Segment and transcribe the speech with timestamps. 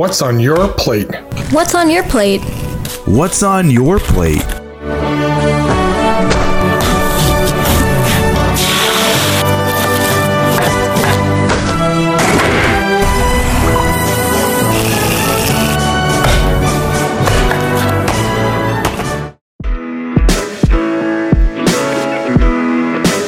[0.00, 1.14] What's on your plate?
[1.52, 2.40] What's on your plate?
[3.04, 4.38] What's on your plate?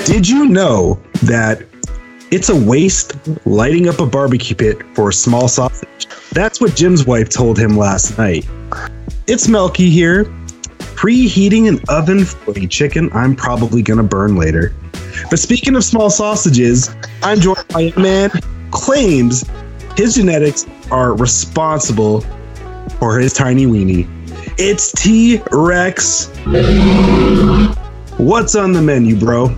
[0.07, 1.67] Did you know that
[2.31, 3.15] it's a waste
[3.47, 6.02] lighting up a barbecue pit for a small sausage?
[6.33, 8.49] That's what Jim's wife told him last night.
[9.27, 10.25] It's Melky here.
[10.97, 14.75] Preheating an oven for a chicken I'm probably gonna burn later.
[15.29, 19.45] But speaking of small sausages, I'm joined by a man who claims
[19.95, 22.23] his genetics are responsible
[22.99, 24.09] for his tiny weenie.
[24.59, 26.29] It's T Rex.
[28.17, 29.55] What's on the menu, bro?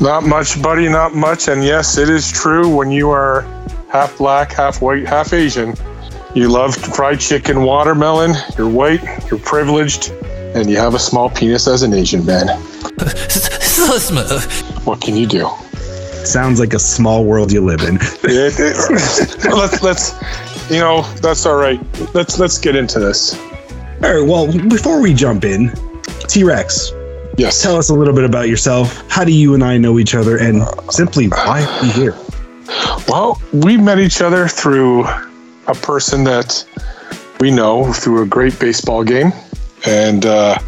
[0.00, 1.48] Not much, buddy, not much.
[1.48, 3.42] And yes, it is true when you are
[3.90, 5.74] half black, half white, half Asian.
[6.38, 10.10] You love fried chicken, watermelon, you're white, you're privileged,
[10.54, 12.46] and you have a small penis as an Asian man.
[13.28, 14.44] so smooth.
[14.86, 15.48] What can you do?
[16.24, 17.96] Sounds like a small world you live in.
[18.22, 21.80] It- it- let's, let's, you know, that's all right.
[22.14, 23.34] Let's let's get into this.
[24.04, 25.72] All right, well, before we jump in,
[26.28, 26.92] T Rex,
[27.36, 27.60] Yes.
[27.60, 29.02] tell us a little bit about yourself.
[29.10, 30.36] How do you and I know each other?
[30.38, 32.14] And simply, why are we here?
[33.08, 35.04] Well, we met each other through
[35.68, 36.64] a person that
[37.40, 39.32] we know through a great baseball game,
[39.86, 40.58] and uh,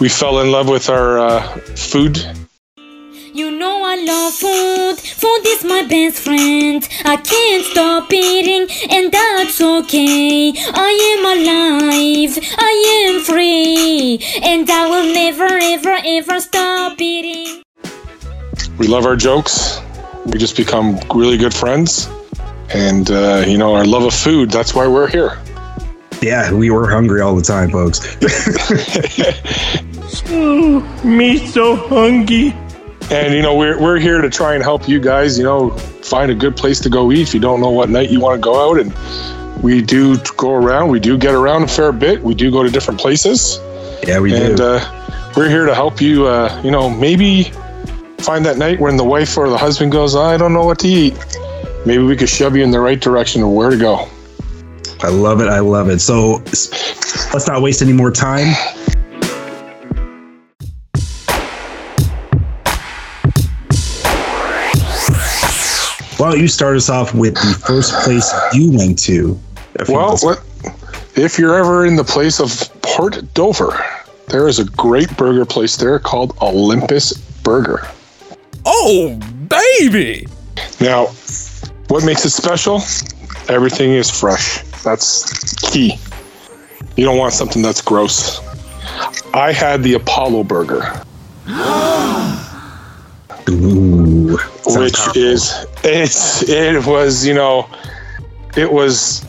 [0.00, 1.42] we fell in love with our uh,
[1.76, 2.18] food.
[3.32, 4.96] You know I love food.
[4.98, 6.86] Food is my best friend.
[7.04, 10.52] I can't stop eating, and that's okay.
[10.56, 12.38] I am alive.
[12.58, 17.62] I am free, and I will never, ever, ever stop eating.
[18.78, 19.80] We love our jokes.
[20.26, 22.08] We just become really good friends,
[22.74, 24.50] and uh, you know our love of food.
[24.50, 25.38] That's why we're here.
[26.20, 28.00] Yeah, we were hungry all the time, folks.
[31.04, 32.54] Me so hungry.
[33.10, 35.38] And you know we're we're here to try and help you guys.
[35.38, 38.10] You know, find a good place to go eat if you don't know what night
[38.10, 38.80] you want to go out.
[38.80, 40.88] And we do go around.
[40.88, 42.22] We do get around a fair bit.
[42.22, 43.58] We do go to different places.
[44.06, 44.64] yeah, we and do.
[44.64, 46.26] uh, we're here to help you.
[46.26, 47.44] Uh, you know, maybe
[48.18, 50.88] find that night when the wife or the husband goes, "I don't know what to
[50.88, 51.14] eat."
[51.86, 54.08] Maybe we could shove you in the right direction of where to go.
[55.02, 55.48] I love it.
[55.48, 56.00] I love it.
[56.00, 56.42] So
[57.32, 58.54] let's not waste any more time.
[66.16, 69.38] Why don't you start us off with the first place you went to?
[69.78, 70.42] a Well, what,
[71.16, 73.78] if you're ever in the place of Port Dover,
[74.28, 77.12] there is a great burger place there called Olympus
[77.42, 77.86] Burger.
[78.64, 80.26] Oh, baby!
[80.80, 81.08] Now,
[81.94, 82.82] what makes it special?
[83.48, 84.64] Everything is fresh.
[84.82, 85.96] That's key.
[86.96, 88.40] You don't want something that's gross.
[89.32, 90.82] I had the Apollo Burger,
[93.48, 95.22] Ooh, which powerful.
[95.22, 97.68] is it's it was you know
[98.56, 99.20] it was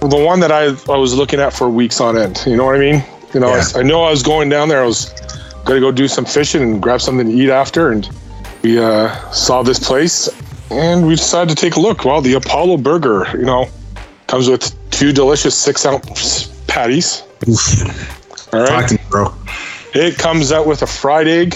[0.00, 2.42] the one that I I was looking at for weeks on end.
[2.46, 3.02] You know what I mean?
[3.32, 3.64] You know, Yeah.
[3.74, 4.82] I, I know I was going down there.
[4.82, 5.06] I was
[5.64, 8.06] gonna go do some fishing and grab something to eat after, and
[8.62, 10.28] we uh, saw this place,
[10.70, 12.04] and we decided to take a look.
[12.04, 13.68] Well, the Apollo Burger, you know,
[14.26, 17.22] comes with two delicious six ounce patties.
[17.48, 18.54] Oof.
[18.54, 19.34] All Talk right, to me, bro.
[19.94, 21.54] it comes out with a fried egg.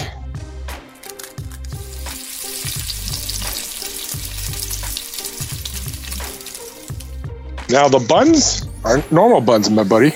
[7.69, 10.13] Now the buns aren't normal buns, my buddy.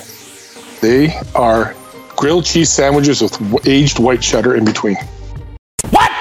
[0.81, 1.75] They are
[2.15, 4.97] grilled cheese sandwiches with aged white cheddar in between.
[5.89, 6.11] What?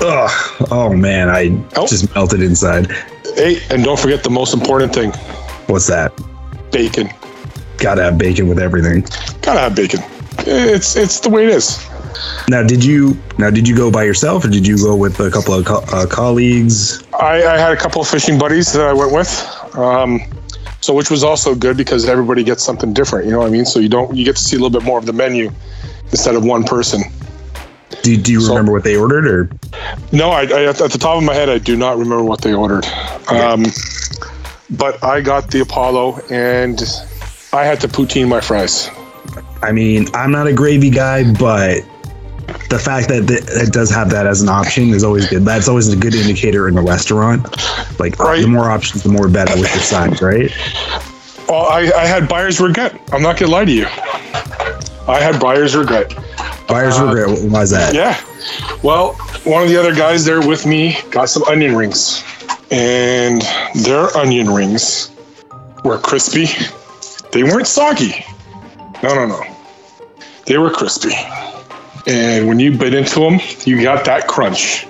[0.00, 0.47] Ugh.
[0.70, 1.86] Oh man, I Oh.
[1.86, 2.90] just melted inside.
[3.36, 5.12] Hey, and don't forget the most important thing:
[5.66, 6.12] What's that?
[6.70, 7.08] bacon.
[7.78, 9.02] Gotta have bacon with everything.
[9.40, 10.00] Gotta have bacon.
[10.46, 11.78] It's it's the way it is.
[12.48, 15.30] Now, did you now did you go by yourself or did you go with a
[15.30, 17.02] couple of co- uh, colleagues?
[17.18, 19.30] I, I had a couple of fishing buddies that I went with,
[19.76, 20.20] um,
[20.80, 23.26] so which was also good because everybody gets something different.
[23.26, 23.64] You know what I mean?
[23.64, 25.50] So you don't you get to see a little bit more of the menu
[26.10, 27.02] instead of one person.
[28.02, 29.50] Do, do you So- remember what they ordered or?
[30.12, 32.52] No, I, I at the top of my head I do not remember what they
[32.54, 32.86] ordered,
[33.28, 33.64] um,
[34.70, 36.80] but I got the Apollo and
[37.52, 38.90] I had to poutine my fries.
[39.62, 41.82] I mean, I'm not a gravy guy, but
[42.70, 45.44] the fact that th- it does have that as an option is always good.
[45.44, 47.44] That's always a good indicator in a restaurant.
[47.98, 48.40] Like Right.
[48.42, 50.50] the more options, the more better with your sides, right?
[51.48, 52.98] Well, I, I had buyer's regret.
[53.12, 53.86] I'm not gonna lie to you.
[55.08, 56.14] I had buyer's regret.
[56.68, 57.50] Buyer's regret.
[57.50, 57.94] Why is that?
[57.94, 58.20] Yeah.
[58.82, 62.22] Well, one of the other guys there with me got some onion rings,
[62.70, 63.42] and
[63.74, 65.10] their onion rings
[65.82, 66.46] were crispy.
[67.32, 68.24] They weren't soggy.
[69.02, 69.42] No, no, no.
[70.46, 71.14] They were crispy.
[72.06, 74.86] And when you bit into them, you got that crunch.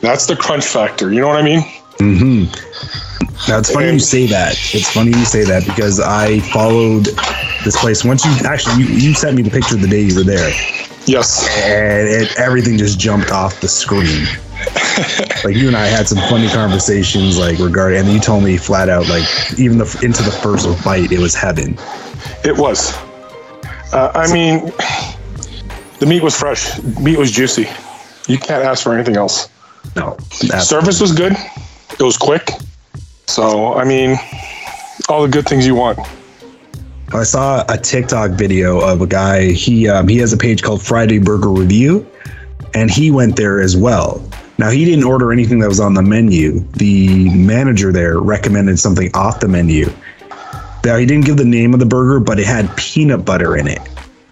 [0.00, 1.12] That's the crunch factor.
[1.12, 1.60] You know what I mean?
[1.98, 3.50] Mm hmm.
[3.50, 4.52] Now it's funny you say that.
[4.74, 7.08] It's funny you say that because I followed
[7.64, 8.04] this place.
[8.04, 10.50] Once you actually you, you sent me the picture the day you were there,
[11.06, 11.48] Yes.
[11.64, 14.26] and it, everything just jumped off the screen.
[15.44, 18.88] like you and I had some funny conversations, like regarding, and you told me flat
[18.88, 19.24] out, like
[19.58, 21.76] even the into the first bite, it was heaven.
[22.44, 22.94] It was.
[23.92, 24.72] Uh, I mean,
[25.98, 26.80] the meat was fresh.
[27.00, 27.68] Meat was juicy.
[28.26, 29.48] You can't ask for anything else.
[29.96, 31.32] No, that's- Service was good.
[31.98, 32.50] It was quick.
[33.26, 34.16] So, I mean,
[35.08, 35.98] all the good things you want.
[37.14, 39.52] I saw a TikTok video of a guy.
[39.52, 42.04] He um, he has a page called Friday Burger Review,
[42.74, 44.28] and he went there as well.
[44.58, 46.58] Now he didn't order anything that was on the menu.
[46.72, 49.92] The manager there recommended something off the menu.
[50.84, 53.68] Now he didn't give the name of the burger, but it had peanut butter in
[53.68, 53.80] it,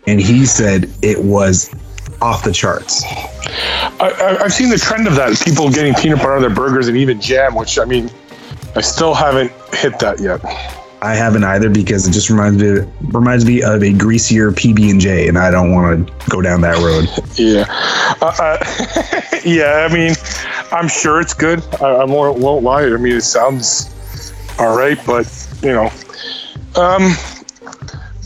[0.08, 1.73] and he said it was
[2.20, 3.05] off the charts.
[4.00, 5.40] I, I've seen the trend of that.
[5.44, 8.11] People getting peanut butter on their burgers and even jam, which, I mean,
[8.75, 10.40] I still haven't hit that yet.
[11.02, 15.00] I haven't either because it just reminds me reminds me of a greasier PB and
[15.00, 17.08] J, and I don't want to go down that road.
[17.34, 17.64] Yeah.
[18.20, 18.58] Uh, uh,
[19.44, 20.14] yeah, I mean,
[20.70, 21.60] I'm sure it's good.
[21.81, 22.84] I, I won't, lie.
[22.84, 23.90] I mean, it sounds
[24.58, 25.26] all right, but,
[25.62, 25.90] you know.
[26.76, 27.16] Um,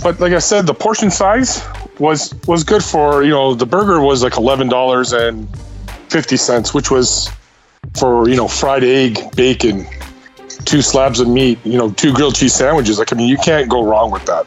[0.02, 1.62] but like I said, the portion size
[2.00, 7.31] was was good for, you know, the burger was like $11.50, which was
[7.96, 9.87] for, you know, fried egg, bacon,
[10.64, 12.99] two slabs of meat, you know, two grilled cheese sandwiches.
[12.99, 14.47] Like, I mean, you can't go wrong with that.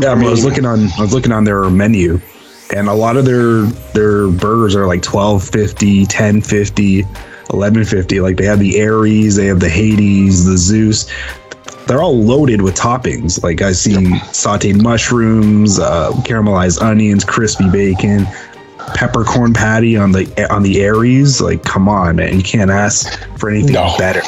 [0.00, 2.20] Yeah, I, mean, I was looking on I was looking on their menu
[2.74, 3.62] and a lot of their
[3.94, 8.20] their burgers are like 1250, 1050, 1150.
[8.20, 11.10] Like they have the Aries, they have the Hades, the Zeus.
[11.86, 13.42] They're all loaded with toppings.
[13.42, 18.26] Like I see sauteed mushrooms, uh, caramelized onions, crispy bacon,
[18.94, 21.40] peppercorn patty on the on the Aries.
[21.40, 23.94] Like come on, man, you can't ask for anything No.
[23.96, 24.22] better.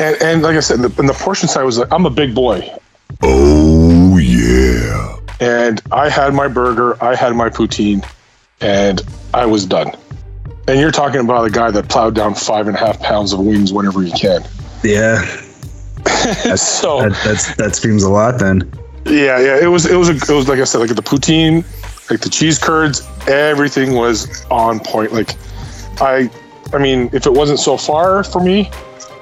[0.00, 2.34] And, and like I said, the, and the portion size was like, I'm a big
[2.34, 2.70] boy.
[3.22, 5.18] Oh, yeah.
[5.40, 8.06] and I had my burger, I had my poutine,
[8.60, 9.00] and
[9.32, 9.92] I was done.
[10.68, 13.40] And you're talking about a guy that plowed down five and a half pounds of
[13.40, 14.42] wings whenever he can.
[14.82, 15.22] Yeah,
[16.56, 18.38] so that that's that screams a lot.
[18.38, 18.70] Then
[19.04, 21.64] yeah, yeah, it was it was a, it was like I said, like the poutine,
[22.10, 25.12] like the cheese curds, everything was on point.
[25.12, 25.36] Like
[26.00, 26.30] I,
[26.72, 28.70] I mean, if it wasn't so far for me,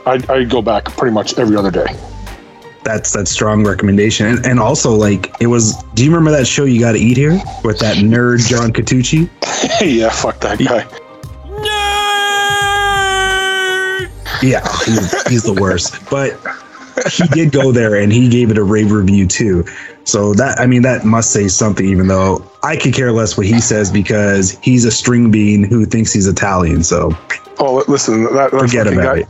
[0.06, 1.87] I'd, I'd go back pretty much every other day.
[2.85, 4.27] that's that strong recommendation.
[4.27, 5.83] And, and also, like, it was.
[5.95, 9.31] Do you remember that show you got to eat here with that nerd John Catucci?
[9.81, 10.87] yeah, fuck that guy.
[14.43, 15.95] Yeah, he's, he's the worst.
[16.11, 16.39] But
[17.11, 19.65] he did go there and he gave it a rave review too.
[20.05, 21.87] So that I mean that must say something.
[21.87, 25.87] Even though I could care less what he says because he's a string bean who
[25.87, 26.83] thinks he's Italian.
[26.83, 27.17] So
[27.59, 29.29] Oh, listen, that, that Forget about guy, it.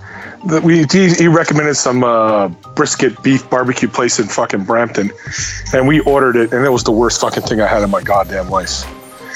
[0.63, 5.11] We he, he recommended some uh, brisket beef barbecue place in fucking Brampton,
[5.73, 8.03] and we ordered it, and it was the worst fucking thing I had in my
[8.03, 8.85] goddamn life.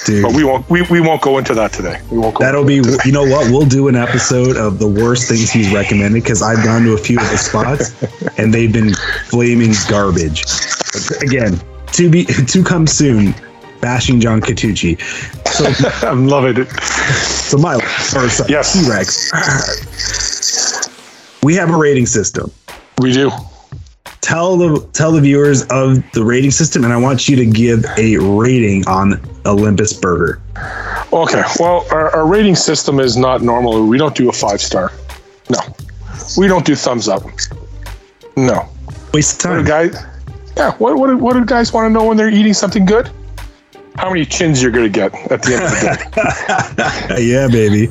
[0.05, 2.01] dude, But we won't we, we won't go into that today.
[2.11, 2.45] We won't go.
[2.45, 3.51] That'll be, you know what?
[3.51, 6.99] We'll do an episode of the worst things he's recommended because I've gone to a
[6.99, 7.95] few of the spots
[8.39, 10.45] and they've been flaming garbage.
[10.93, 11.61] But again,
[11.93, 13.35] to be to come soon,
[13.81, 15.01] bashing John Catucci.
[15.49, 16.69] So, I'm loving it.
[16.69, 18.73] so my first Yes.
[18.75, 20.28] T-Rex.
[21.43, 22.51] We have a rating system.
[23.01, 23.31] We do.
[24.21, 27.85] Tell the tell the viewers of the rating system, and I want you to give
[27.97, 30.41] a rating on Olympus Burger.
[31.13, 31.43] Okay.
[31.59, 33.87] Well, our, our rating system is not normal.
[33.87, 34.93] We don't do a five star.
[35.49, 35.61] No.
[36.37, 37.23] We don't do thumbs up.
[38.37, 38.69] No.
[39.15, 39.65] Waste of time.
[39.65, 39.97] guys?
[40.57, 40.73] Yeah.
[40.77, 43.11] What what what do guys want to know when they're eating something good?
[43.97, 45.71] How many chins you're gonna get at the end of
[46.77, 47.23] the day?
[47.33, 47.89] yeah, baby.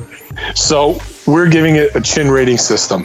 [0.54, 3.04] So we're giving it a chin rating system.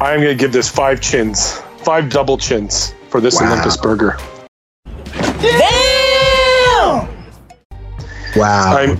[0.00, 3.48] I'm going to give this five chins, five double chins for this Wow.
[3.52, 4.16] Olympus burger.
[5.40, 7.08] Damn!
[8.36, 8.76] Wow.
[8.76, 8.98] I'm,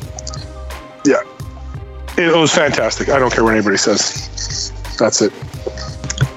[1.04, 1.22] yeah,
[2.16, 3.08] it was fantastic.
[3.10, 4.72] I don't care what anybody says.
[4.98, 5.32] That's it.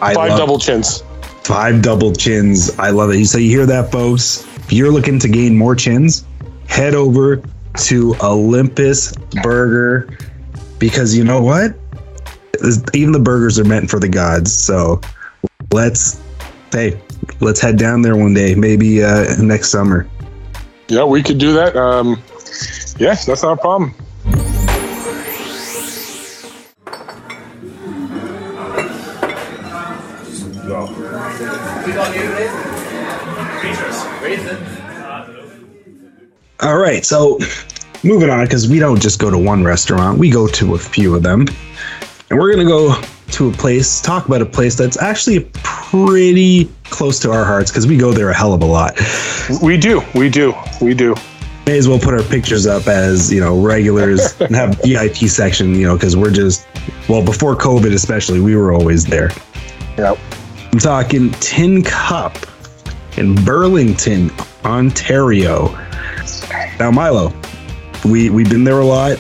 [0.02, 1.04] I Five love- double chins.
[1.44, 2.78] Five double chins.
[2.78, 3.26] I love it.
[3.26, 4.46] So you hear that, folks?
[4.58, 6.24] If you're looking to gain more chins,
[6.68, 7.42] head over
[7.78, 10.16] to Olympus Burger
[10.78, 11.74] because you know what?
[12.94, 14.54] Even the burgers are meant for the gods.
[14.54, 15.02] So
[15.72, 16.22] let's,
[16.72, 17.00] hey,
[17.40, 20.08] let's head down there one day, maybe uh, next summer.
[20.88, 21.76] Yeah, we could do that.
[21.76, 22.22] Um,
[23.00, 23.96] yes, that's not a problem.
[36.62, 37.40] All right, so
[38.04, 41.16] moving on because we don't just go to one restaurant; we go to a few
[41.16, 41.48] of them,
[42.32, 42.96] and we're gonna go
[43.32, 47.86] to a place, talk about a place that's actually pretty close to our hearts because
[47.86, 48.98] we go there a hell of a lot.
[49.62, 51.14] We do, we do, we do.
[51.68, 55.76] May as well put our pictures up as you know regulars and have VIP section,
[55.76, 56.66] you know, because we're just
[57.10, 59.32] well before COVID, especially, we were always there.
[59.98, 60.16] Yeah.
[60.72, 62.38] I'm talking Tin Cup
[63.18, 64.32] in Burlington,
[64.64, 65.68] Ontario.
[66.80, 67.34] Now, Milo,
[68.06, 69.20] we we've been there a lot.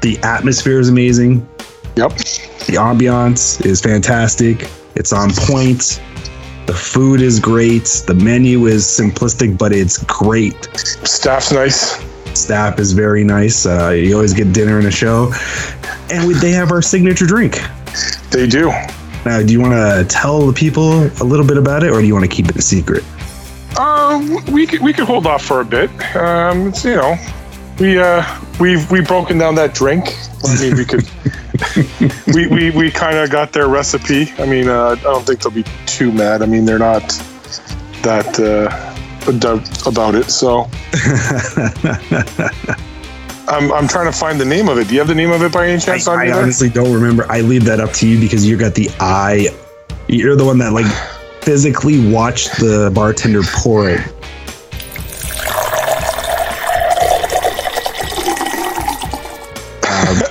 [0.00, 1.46] The atmosphere is amazing.
[1.96, 2.10] Yep.
[2.66, 4.68] The ambiance is fantastic.
[4.94, 6.00] It's on point.
[6.66, 7.84] The food is great.
[8.06, 10.68] The menu is simplistic, but it's great.
[10.76, 12.00] Staff's nice.
[12.34, 13.66] Staff is very nice.
[13.66, 15.32] Uh, you always get dinner and a show.
[16.12, 17.58] And we, they have our signature drink.
[18.30, 18.70] They do.
[19.24, 22.06] Now, do you want to tell the people a little bit about it, or do
[22.06, 23.04] you want to keep it a secret?
[23.78, 25.90] Um, we could we could hold off for a bit.
[26.16, 27.16] Um, it's you know,
[27.78, 28.24] we uh
[28.58, 30.16] we've we've broken down that drink.
[30.44, 31.08] I mean, we could.
[32.34, 34.32] we we, we kind of got their recipe.
[34.38, 36.42] I mean, uh, I don't think they'll be too mad.
[36.42, 37.02] I mean, they're not
[38.02, 38.70] that uh,
[39.86, 40.30] about it.
[40.30, 40.68] So.
[43.50, 44.86] I'm, I'm trying to find the name of it.
[44.86, 46.36] Do you have the name of it by any I, chance on I there?
[46.36, 47.26] honestly don't remember.
[47.28, 49.48] I leave that up to you because you got the eye.
[50.08, 50.86] You're the one that like
[51.42, 54.00] physically watched the bartender pour it.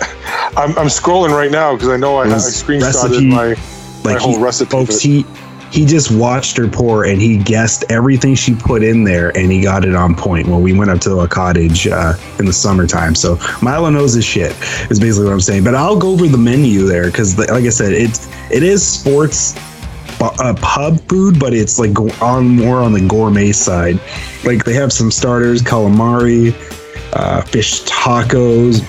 [0.60, 3.56] I'm, I'm scrolling right now because I know I, I screenshotted recipe, my
[4.04, 4.70] my Like whole he, recipe.
[4.70, 5.26] folks, he
[5.72, 9.62] he just watched her pour and he guessed everything she put in there and he
[9.62, 13.14] got it on point when we went up to a cottage uh, in the summertime.
[13.16, 14.52] So Milo knows his shit
[14.90, 15.64] is basically what I'm saying.
[15.64, 19.56] But I'll go over the menu there because, like I said, it's it is sports
[20.20, 24.00] uh, pub food, but it's like on more on the gourmet side.
[24.44, 26.54] Like they have some starters, calamari,
[27.14, 28.84] uh, fish tacos.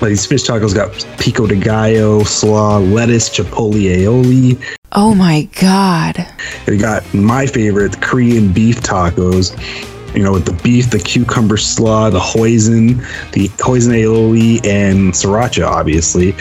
[0.00, 4.62] These fish tacos got pico de gallo, slaw, lettuce, chipotle aioli.
[4.92, 6.26] Oh my god.
[6.66, 9.54] They got my favorite, the Korean beef tacos.
[10.16, 12.96] You know, with the beef, the cucumber slaw, the hoisin,
[13.30, 16.34] the hoisin aioli, and sriracha, obviously.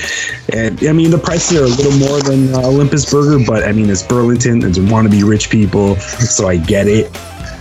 [0.52, 3.72] And I mean, the prices are a little more than uh, Olympus Burger, but I
[3.72, 7.12] mean, it's Burlington, and want to be rich people, so I get it.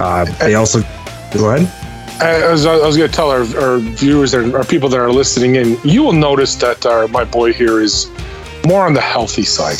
[0.00, 0.80] Uh, they also
[1.34, 1.70] go ahead.
[2.20, 5.12] I was, I was going to tell our, our viewers and our people that are
[5.12, 8.10] listening in, you will notice that our, my boy here is
[8.66, 9.78] more on the healthy side.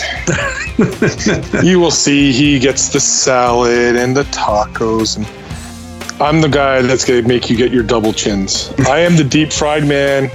[1.64, 5.16] you will see he gets the salad and the tacos.
[5.16, 8.72] And I'm the guy that's going to make you get your double chins.
[8.86, 10.30] I am the deep fried man.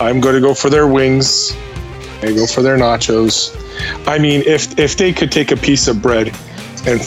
[0.00, 1.54] I'm going to go for their wings.
[2.22, 3.56] I go for their nachos.
[4.06, 6.28] I mean, if if they could take a piece of bread
[6.86, 7.00] and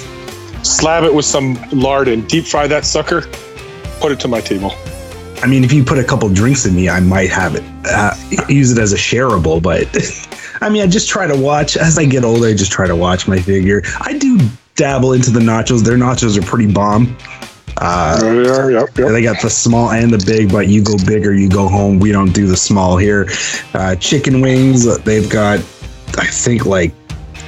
[0.66, 3.24] slab it with some lard and deep fry that sucker,
[4.00, 4.72] put it to my table.
[5.42, 7.64] I mean, if you put a couple drinks in me, I might have it.
[7.86, 8.16] Uh,
[8.50, 9.88] use it as a shareable, but
[10.62, 12.48] I mean, I just try to watch as I get older.
[12.48, 13.84] I just try to watch my figure.
[14.02, 14.40] I do
[14.76, 15.84] dabble into the nachos.
[15.84, 17.16] Their nachos are pretty bomb.
[17.78, 18.72] Uh, are.
[18.72, 19.10] Yep, yep.
[19.10, 22.00] they got the small and the big, but you go bigger, you go home.
[22.00, 23.28] We don't do the small here.
[23.74, 25.60] Uh, chicken wings, they've got,
[26.18, 26.94] I think, like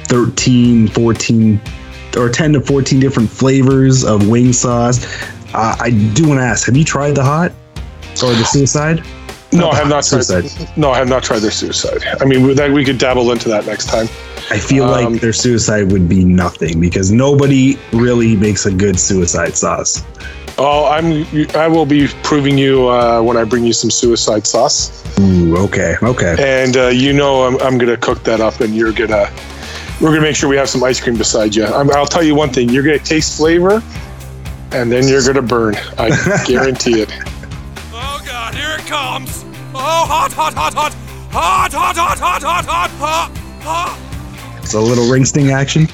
[0.06, 1.60] 13, 14,
[2.18, 5.06] or 10 to 14 different flavors of wing sauce.
[5.54, 7.52] Uh, I do want to ask, have you tried the hot
[8.22, 9.02] or the suicide?
[9.50, 10.24] No, I have not tried.
[10.24, 10.68] Suicide.
[10.76, 12.04] No, I have not tried their suicide.
[12.20, 14.06] I mean, we, that we could dabble into that next time.
[14.50, 19.00] I feel Um, like their suicide would be nothing because nobody really makes a good
[19.00, 20.04] suicide sauce.
[20.58, 21.24] Oh, I'm.
[21.56, 25.94] I will be proving you uh, when I bring you some suicide sauce, Ooh, okay,
[26.02, 26.36] okay.
[26.38, 29.30] and uh, you know I'm, I'm gonna cook that up, and you're gonna.
[29.98, 31.64] We're gonna make sure we have some ice cream beside you.
[31.64, 33.82] I'm, I'll tell you one thing: you're gonna taste flavor,
[34.72, 35.74] and then you're gonna burn.
[35.98, 36.10] I
[36.46, 37.12] guarantee it.
[37.92, 39.44] Oh god, here it comes!
[39.74, 40.94] Oh, hot, hot, hot, hot!
[41.30, 43.30] Hot, hot, hot, hot, hot, hot, hot,
[43.62, 43.98] hot!
[44.62, 45.86] It's a little ring sting action.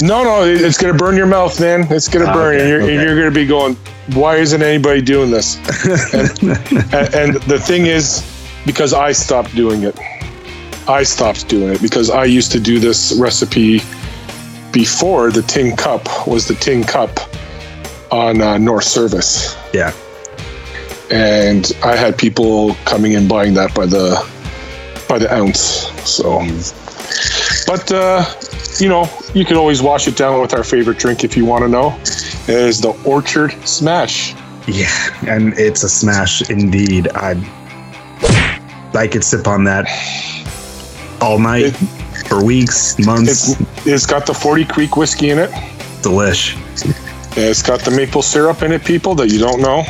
[0.00, 1.86] No, no, it- it's gonna burn your mouth, man.
[1.90, 2.94] It's gonna Ah, burn, okay, and, you're, okay.
[2.96, 3.76] and you're gonna be going,
[4.14, 5.56] "Why isn't anybody doing this?"
[6.14, 6.40] and,
[6.94, 8.22] and, and the thing is,
[8.64, 9.98] because I stopped doing it.
[10.88, 13.82] I stopped doing it because I used to do this recipe
[14.72, 17.10] before the tin cup was the tin cup
[18.12, 19.92] on uh, North Service, Yeah.
[21.10, 24.14] and I had people coming in buying that by the
[25.08, 25.60] by the ounce.
[26.08, 26.38] So,
[27.66, 28.24] but uh,
[28.78, 31.62] you know, you can always wash it down with our favorite drink if you want
[31.64, 31.96] to know.
[32.48, 34.34] It is the Orchard Smash.
[34.68, 34.88] Yeah,
[35.26, 37.08] and it's a smash indeed.
[37.14, 37.32] I
[38.94, 39.86] I could sip on that
[41.20, 41.64] all night.
[41.66, 41.76] It-
[42.28, 43.50] for weeks, months.
[43.58, 45.50] It's it's got the Forty Creek whiskey in it.
[46.02, 46.54] Delish.
[47.34, 49.84] It's got the maple syrup in it, people that you don't know.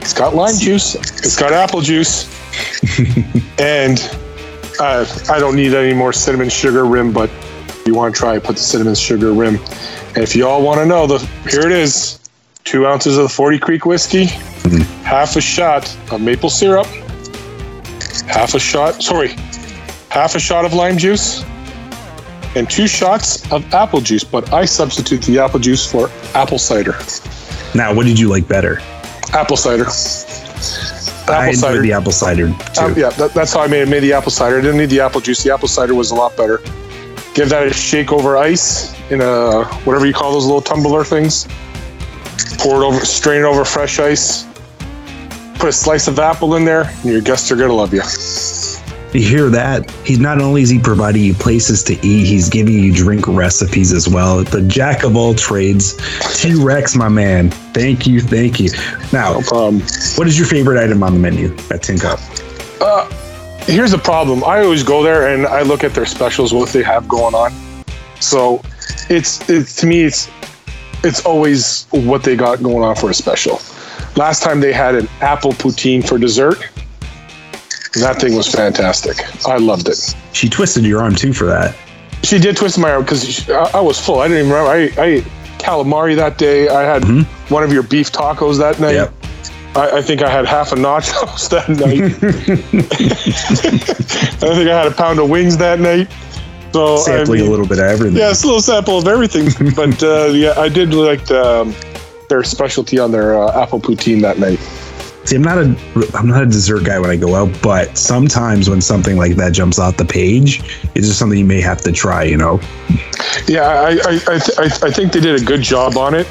[0.00, 0.94] It's got lime juice.
[0.94, 2.26] It's got apple juice.
[3.58, 3.98] and
[4.80, 7.28] uh, I don't need any more cinnamon sugar rim, but
[7.68, 9.58] if you want to try, it, put the cinnamon sugar rim.
[10.14, 11.18] And if you all want to know, the
[11.50, 12.18] here it is:
[12.64, 14.24] two ounces of the Forty Creek whiskey,
[15.04, 16.86] half a shot of maple syrup,
[18.26, 19.36] half a shot, sorry,
[20.08, 21.44] half a shot of lime juice,
[22.56, 24.24] and two shots of apple juice.
[24.24, 26.96] But I substitute the apple juice for apple cider.
[27.74, 28.80] Now, what did you like better?
[29.32, 29.84] Apple cider.
[31.28, 31.82] I Apple enjoyed cider.
[31.82, 32.80] the apple cider too.
[32.80, 34.58] Uh, yeah, that, that's how I made made the apple cider.
[34.58, 35.42] I didn't need the apple juice.
[35.42, 36.58] The apple cider was a lot better.
[37.34, 41.46] Give that a shake over ice in a whatever you call those little tumbler things.
[42.58, 44.46] Pour it over, strain it over fresh ice.
[45.58, 48.02] Put a slice of apple in there, and your guests are gonna love you.
[49.12, 49.90] You hear that?
[50.04, 53.90] He's not only is he providing you places to eat, he's giving you drink recipes
[53.90, 54.44] as well.
[54.44, 55.96] The jack of all trades,
[56.34, 57.50] T Rex, my man.
[57.72, 58.70] Thank you, thank you.
[59.10, 59.70] Now, No
[60.16, 62.20] what is your favorite item on the menu at Tin Cup?
[62.82, 63.08] Uh,
[63.60, 64.44] here's the problem.
[64.44, 67.52] I always go there and I look at their specials, what they have going on.
[68.20, 68.60] So,
[69.08, 70.30] it's it's to me, it's
[71.02, 73.60] it's always what they got going on for a special.
[74.16, 76.58] Last time they had an apple poutine for dessert.
[77.94, 79.18] That thing was fantastic.
[79.46, 80.14] I loved it.
[80.32, 81.76] She twisted your arm too for that.
[82.22, 84.20] She did twist my arm because I, I was full.
[84.20, 85.00] I didn't even remember.
[85.00, 85.24] I, I ate
[85.58, 86.68] calamari that day.
[86.68, 87.04] I had
[87.50, 88.94] one of your beef tacos that night.
[88.94, 89.12] Yep.
[89.76, 92.02] I, I think I had half a nachos that night.
[94.42, 96.08] I think I had a pound of wings that night.
[96.72, 98.18] So I Sampling mean, a little bit of everything.
[98.18, 99.48] Yeah, it's a little sample of everything.
[99.74, 101.74] but uh, yeah, I did like the, um,
[102.28, 104.58] their specialty on their uh, apple poutine that night.
[105.28, 105.76] See, I'm not a
[106.14, 109.52] I'm not a dessert guy when I go out, but sometimes when something like that
[109.52, 110.60] jumps off the page,
[110.94, 112.22] it's just something you may have to try.
[112.22, 112.58] You know,
[113.46, 116.26] Yeah, I I, I, th- I, I think they did a good job on it.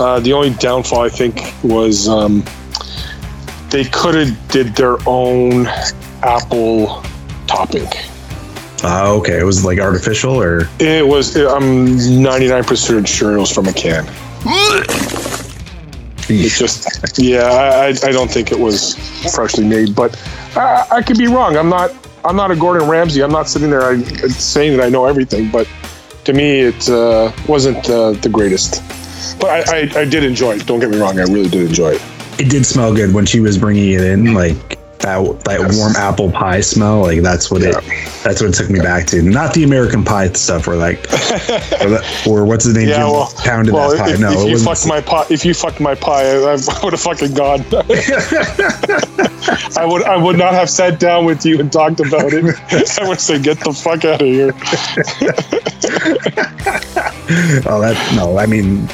[0.00, 2.42] Uh, the only downfall I think was um,
[3.70, 5.68] they could have did their own
[6.24, 7.04] apple
[7.46, 7.86] topping.
[8.82, 13.68] uh, okay, it was like artificial or It was I'm 99% sure it was from
[13.68, 14.06] a can.
[16.36, 18.94] It just yeah, I, I don't think it was
[19.34, 20.16] freshly made, but
[20.56, 21.56] I, I could be wrong.
[21.56, 21.92] I'm not
[22.24, 23.22] I'm not a Gordon Ramsay.
[23.22, 25.68] I'm not sitting there I, saying that I know everything, but
[26.24, 28.82] to me it uh, wasn't uh, the greatest.
[29.40, 30.66] But I, I, I did enjoy it.
[30.66, 31.18] Don't get me wrong.
[31.18, 32.02] I really did enjoy it.
[32.38, 36.30] it did smell good when she was bringing it in, like that that warm apple
[36.30, 37.02] pie smell.
[37.02, 37.74] Like that's what it
[38.22, 39.22] that's what it took me back to.
[39.22, 42.88] Not the American pie stuff, or like or, that, or what's the name?
[42.88, 44.12] Yeah, Jim well, pounded well that pie.
[44.12, 46.92] if, no, if you fucked my pie, if you fucked my pie, I, I would
[46.92, 47.64] have fucking gone.
[49.76, 52.44] I would I would not have sat down with you and talked about it.
[53.00, 54.52] I would say, get the fuck out of here.
[57.66, 58.38] Oh, that no.
[58.38, 58.88] I mean,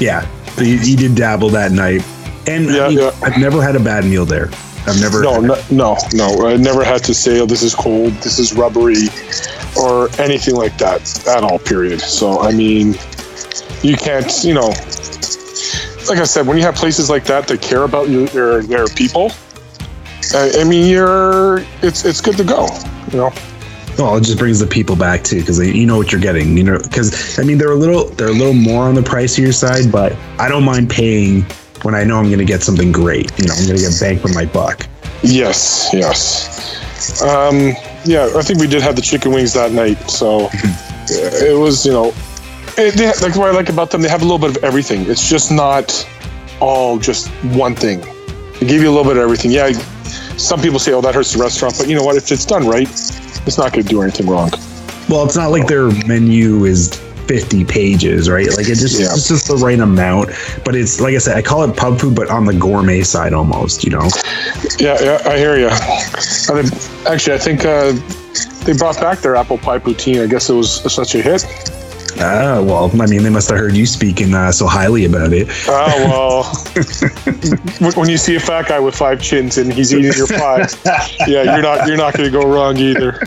[0.00, 2.02] yeah, he, he did dabble that night,
[2.48, 3.10] and I mean, yeah.
[3.22, 4.50] I've never had a bad meal there.
[4.86, 5.22] I've never.
[5.22, 6.46] No, no, no, no.
[6.46, 8.12] I never had to say, "Oh, this is cold.
[8.22, 9.08] This is rubbery,"
[9.76, 11.58] or anything like that at all.
[11.58, 12.00] Period.
[12.00, 12.94] So, I mean,
[13.82, 14.32] you can't.
[14.44, 14.68] You know,
[16.08, 18.86] like I said, when you have places like that that care about your their, their
[18.86, 19.32] people,
[20.34, 22.68] I, I mean, you're it's it's good to go.
[23.12, 23.32] You know.
[23.98, 26.56] Well, it just brings the people back too, because you know what you're getting.
[26.56, 29.54] You know, because I mean, they're a little, they're a little more on the pricier
[29.54, 31.46] side, but I don't mind paying
[31.86, 33.30] when I know I'm going to get something great.
[33.38, 34.88] You know, I'm going to get bang for my buck.
[35.22, 37.22] Yes, yes.
[37.22, 40.48] Um, yeah, I think we did have the chicken wings that night, so
[41.08, 42.12] it was, you know,
[42.76, 45.08] it, they, like what I like about them, they have a little bit of everything.
[45.08, 46.06] It's just not
[46.58, 48.00] all just one thing.
[48.58, 49.52] They give you a little bit of everything.
[49.52, 49.70] Yeah,
[50.36, 52.16] some people say, "Oh, that hurts the restaurant," but you know what?
[52.16, 54.50] If it's done right, it's not going to do anything wrong.
[55.08, 58.48] Well, it's not like their menu is 50 pages, right?
[58.56, 59.06] Like it just Yeah.
[59.12, 60.30] it's just the right amount.
[60.64, 63.32] But it's like I said, I call it pub food, but on the gourmet side
[63.32, 63.84] almost.
[63.84, 64.08] You know.
[64.78, 65.68] Yeah, yeah, I hear you.
[67.06, 67.92] Actually, I think uh,
[68.64, 70.22] they brought back their apple pie poutine.
[70.22, 71.44] I guess it was such a hit.
[72.18, 75.48] Ah, well, I mean, they must have heard you speaking uh, so highly about it.
[75.68, 77.92] Oh well.
[77.94, 80.66] When you see a fat guy with five chins and he's eating your pie,
[81.28, 83.20] yeah, you're not you're not going to go wrong either.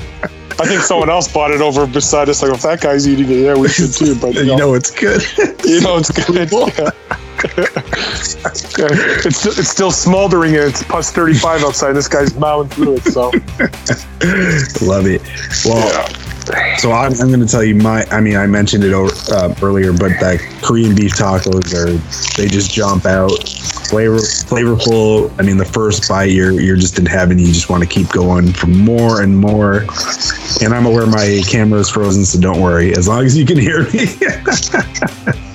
[0.60, 2.42] I think someone else bought it over beside us.
[2.44, 4.16] Like, if that guy's eating it, yeah, we should too.
[4.20, 5.22] But you You know, know, it's good.
[5.66, 6.50] you know it's good.
[6.52, 6.92] Yeah.
[8.78, 8.88] Yeah,
[9.26, 11.94] it's it's still smoldering and it's plus 35 outside.
[11.94, 13.04] This guy's mowing through it.
[13.06, 13.32] So
[14.86, 15.22] Love it.
[15.64, 16.10] Well,
[16.78, 18.06] so I'm, I'm going to tell you my.
[18.12, 21.92] I mean, I mentioned it over, uh, earlier, but that Korean beef tacos are
[22.38, 23.32] they just jump out.
[23.90, 25.32] flavor, flavorful.
[25.40, 27.38] I mean, the first bite, you're you're just in heaven.
[27.38, 29.86] You just want to keep going for more and more.
[30.62, 32.92] And I'm aware my camera is frozen, so don't worry.
[32.96, 34.06] As long as you can hear me.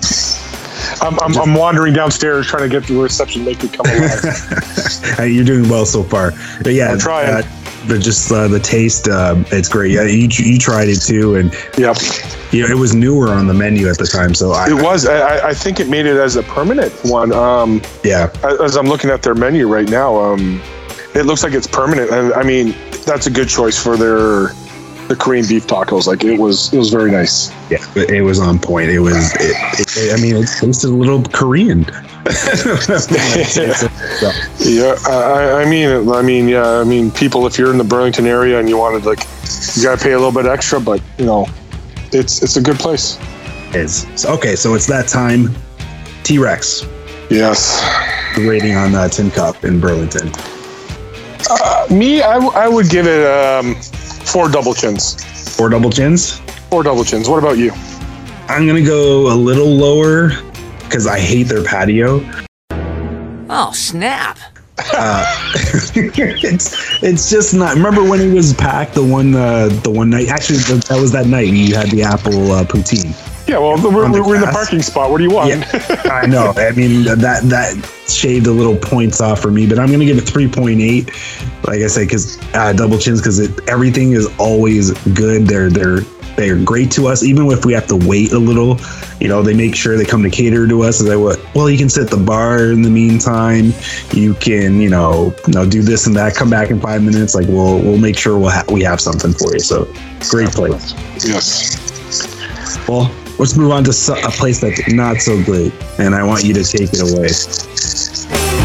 [1.01, 5.31] I'm, I'm, I'm wandering downstairs trying to get the reception make it come alive.
[5.31, 6.33] You're doing well so far.
[6.63, 7.29] But yeah, I'm trying.
[7.29, 9.93] Uh, but just uh, the taste, uh, it's great.
[9.93, 11.97] Yeah, you, you tried it too, and yep.
[12.53, 14.35] you know it was newer on the menu at the time.
[14.35, 15.07] So I, It was.
[15.07, 17.33] I, I- I think it made it as a permanent one.
[17.33, 18.31] Um, yeah,
[18.63, 20.61] as I'm looking at their menu right now, um,
[21.15, 22.75] it looks like it's permanent, and I mean
[23.07, 24.49] that's a good choice for their
[25.09, 26.07] the Korean beef tacos.
[26.07, 27.51] Like it was, it was very nice.
[27.71, 28.89] yeah, it, it was on point.
[28.91, 29.35] It was.
[29.35, 29.55] It,
[29.97, 31.85] it, I mean, it tasted a little Korean.
[34.59, 38.27] Yeah, I, I- mean, I mean, yeah, I mean, people, if you're in the Burlington
[38.27, 39.21] area and you wanted like,
[39.77, 41.47] you gotta pay a little bit extra, but you know,
[42.13, 43.19] it's it's a good place.
[43.75, 44.55] is so, okay.
[44.57, 45.55] So it's that time.
[46.23, 46.87] T Rex
[47.31, 47.83] Yes.
[48.37, 50.31] The rating on uh, Tin Cup in Burlington.
[51.91, 55.23] Me, I, w- I would give it um, four double chins.
[55.57, 56.41] Four double chins.
[56.71, 57.29] Four double chins.
[57.29, 57.73] What about you?
[58.49, 60.31] I'm gonna go a little lower
[60.81, 62.21] because I hate their patio.
[63.49, 64.39] Oh, snap.
[65.97, 67.77] it's it's just not.
[67.77, 70.29] Remember when it was packed the one uh, the one night?
[70.29, 73.15] Actually, th- that was that night you had the apple uh, poutine.
[73.47, 75.11] Yeah, well, we're, On the we're in the parking spot.
[75.11, 75.53] What do you want?
[76.11, 76.53] I know.
[76.57, 80.19] I mean that that shaved a little points off for me, but I'm gonna give
[80.19, 81.65] it 3.8.
[81.67, 85.47] Like I said, because uh, double chins, because everything is always good.
[85.47, 86.01] They're they're
[86.37, 88.79] they're great to us, even if we have to wait a little.
[89.21, 91.01] You know, they make sure they come to cater to us.
[91.01, 91.39] And they what?
[91.55, 93.73] Well, you can sit at the bar in the meantime.
[94.13, 96.35] You can, you know, you know, do this and that.
[96.35, 97.35] Come back in five minutes.
[97.35, 99.61] Like we'll we'll make sure we'll ha- we have something for you.
[99.61, 99.85] So
[100.31, 100.93] great place.
[101.25, 101.81] yes.
[102.89, 106.45] Well, let's move on to so- a place that's not so great, and I want
[106.45, 108.64] you to take it away.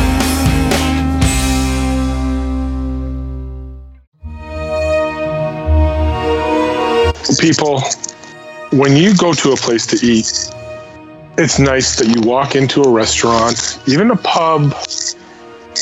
[7.38, 7.82] People,
[8.72, 10.50] when you go to a place to eat,
[11.38, 14.74] it's nice that you walk into a restaurant, even a pub,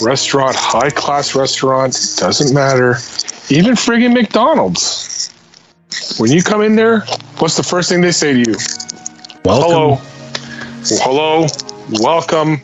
[0.01, 2.97] restaurant, high class restaurant, doesn't matter,
[3.49, 5.33] even friggin' McDonald's.
[6.17, 7.01] When you come in there,
[7.39, 8.55] what's the first thing they say to you?
[9.45, 10.03] Welcome.
[10.83, 10.99] Hello.
[11.01, 11.47] Hello.
[12.01, 12.62] Welcome.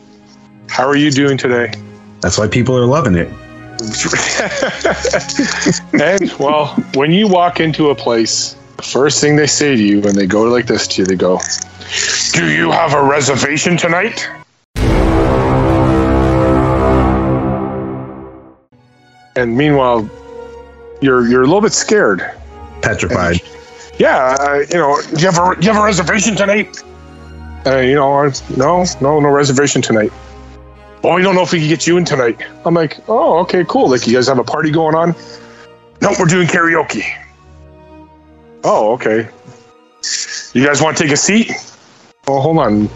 [0.68, 1.72] How are you doing today?
[2.20, 3.28] That's why people are loving it.
[6.00, 10.14] and well, when you walk into a place, first thing they say to you when
[10.14, 11.40] they go like this to you, they go,
[12.32, 14.28] "Do you have a reservation tonight?"
[19.36, 20.08] And meanwhile,
[21.00, 22.24] you're you're a little bit scared.
[22.82, 23.40] Petrified.
[23.98, 26.82] Yeah, uh, you know, do you have a do you have a reservation tonight?
[27.66, 30.12] Uh, you know, I- no, no, no reservation tonight.
[31.02, 32.40] Oh, we don't know if we can get you in tonight.
[32.64, 33.90] I'm like, oh, okay, cool.
[33.90, 35.14] Like, you guys have a party going on?
[36.00, 37.02] Nope, we're doing karaoke.
[38.64, 39.28] Oh, okay.
[40.54, 41.52] You guys want to take a seat?
[42.26, 42.88] Oh, hold on.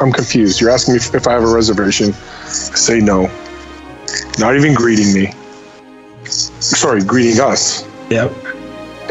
[0.00, 0.60] I'm confused.
[0.60, 2.12] You're asking me if, if I have a reservation.
[2.12, 3.30] Say no.
[4.38, 5.32] Not even greeting me.
[6.24, 7.86] Sorry, greeting us.
[8.10, 8.32] Yep.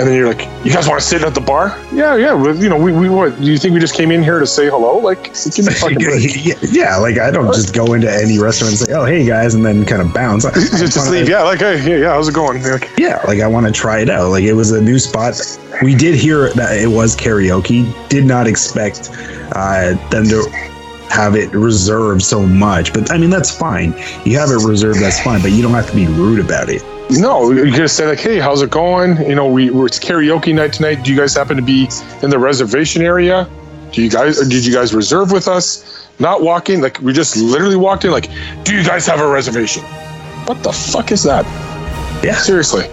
[0.01, 1.79] And then you're like, you guys want to sit at the bar?
[1.93, 2.33] Yeah, yeah.
[2.33, 3.37] well, You know, we, we what?
[3.39, 4.97] Do you think we just came in here to say hello?
[4.97, 8.79] Like, give me fucking yeah, yeah, like I don't just go into any restaurant and
[8.79, 10.43] say, "Oh, hey guys," and then kind of bounce.
[10.43, 11.29] I- I just, just wanna- leave.
[11.29, 12.09] Yeah, like, hey, yeah, yeah.
[12.09, 12.63] How's it going?
[12.63, 14.29] Like, Yeah, like I want to try it out.
[14.31, 15.39] Like it was a new spot.
[15.83, 17.85] We did hear that it was karaoke.
[18.09, 19.11] Did not expect
[19.51, 20.49] uh, them to
[21.09, 22.91] have it reserved so much.
[22.91, 23.93] But I mean, that's fine.
[24.25, 25.41] You have it reserved, that's fine.
[25.43, 26.81] But you don't have to be rude about it.
[27.19, 29.17] No, you just say like, hey, how's it going?
[29.27, 31.03] You know, we we're, it's karaoke night tonight.
[31.03, 31.89] Do you guys happen to be
[32.21, 33.49] in the reservation area?
[33.91, 36.07] Do you guys or did you guys reserve with us?
[36.19, 38.29] Not walking, like we just literally walked in like,
[38.63, 39.83] do you guys have a reservation?
[40.45, 41.45] What the fuck is that?
[42.23, 42.35] Yeah.
[42.35, 42.89] Seriously.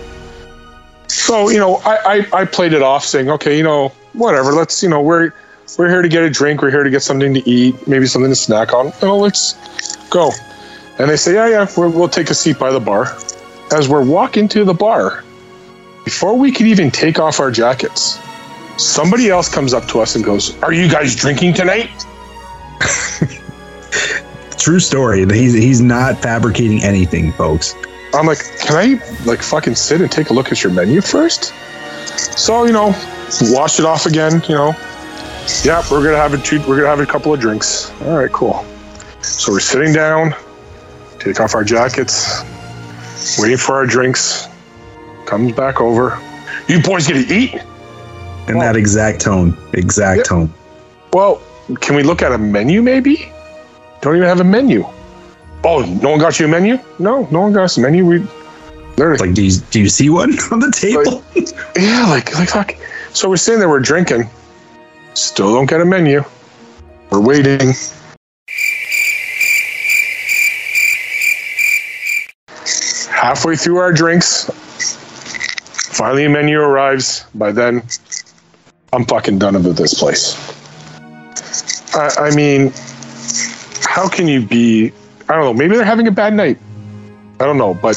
[1.08, 4.52] So you know, I, I I played it off, saying, okay, you know, whatever.
[4.52, 5.32] Let's you know, we're
[5.78, 6.62] we're here to get a drink.
[6.62, 8.86] We're here to get something to eat, maybe something to snack on.
[8.86, 9.54] You know, let's
[10.08, 10.30] go.
[10.98, 13.16] And they say, yeah, yeah, we'll, we'll take a seat by the bar.
[13.70, 15.24] As we're walking to the bar,
[16.04, 18.18] before we could even take off our jackets,
[18.78, 21.90] somebody else comes up to us and goes, "Are you guys drinking tonight?"
[24.58, 25.26] True story.
[25.26, 27.74] He's he's not fabricating anything, folks.
[28.14, 31.52] I'm like, can I like fucking sit and take a look at your menu first?
[32.38, 32.94] So you know,
[33.42, 34.42] wash it off again.
[34.48, 34.74] You know,
[35.62, 37.92] yeah, we're gonna have a two, we're gonna have a couple of drinks.
[38.02, 38.64] All right, cool.
[39.20, 40.34] So we're sitting down,
[41.18, 42.42] take off our jackets,
[43.38, 44.48] waiting for our drinks.
[45.26, 46.18] Comes back over.
[46.68, 47.54] You boys gonna eat?
[48.48, 49.56] In that exact tone.
[49.74, 50.26] Exact Yep.
[50.26, 50.52] tone.
[51.12, 51.40] Well,
[51.80, 53.30] can we look at a menu maybe?
[54.00, 54.86] Don't even have a menu.
[55.64, 56.78] Oh, no one got you a menu?
[56.98, 58.04] No, no one got us a menu.
[58.06, 58.26] We
[58.96, 61.22] they're Like, do you do you see one on the table?
[61.76, 62.74] yeah, like like fuck.
[63.12, 64.28] So we're sitting there, we're drinking.
[65.14, 66.24] Still don't get a menu.
[67.10, 67.72] We're waiting.
[73.18, 74.48] Halfway through our drinks,
[75.90, 77.24] finally a menu arrives.
[77.34, 77.82] By then,
[78.92, 80.36] I'm fucking done with this place.
[81.96, 82.72] I, I mean,
[83.82, 84.92] how can you be?
[85.28, 85.52] I don't know.
[85.52, 86.58] Maybe they're having a bad night.
[87.40, 87.96] I don't know, but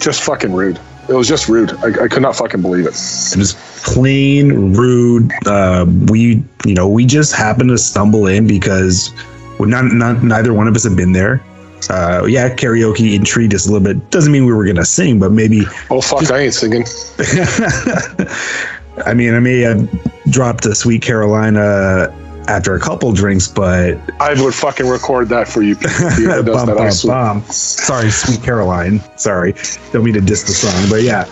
[0.00, 0.80] just fucking rude.
[1.08, 1.70] It was just rude.
[1.74, 2.96] I, I could not fucking believe it.
[2.96, 5.30] It was plain rude.
[5.46, 9.12] Uh, we, you know, we just happened to stumble in because
[9.60, 11.40] not, not neither one of us had been there.
[11.90, 14.10] Uh, yeah, karaoke intrigued us a little bit.
[14.10, 15.62] Doesn't mean we were gonna sing, but maybe.
[15.90, 16.84] Oh fuck, I ain't singing.
[19.06, 19.88] I mean, I may have
[20.30, 22.14] dropped a Sweet Carolina
[22.48, 25.76] after a couple drinks, but I would fucking record that for you.
[25.76, 26.42] People.
[26.42, 27.42] Bum, bum, bum.
[27.50, 29.00] Sorry, Sweet Caroline.
[29.16, 29.54] Sorry,
[29.92, 31.24] don't mean to diss the song, but yeah.